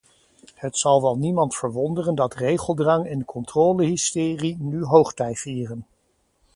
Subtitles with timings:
[0.55, 5.85] Het zal wel niemand verwonderen dat regeldrang en controlehysterie nu hoogtij vieren.